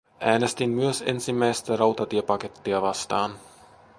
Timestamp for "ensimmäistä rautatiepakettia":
1.07-2.81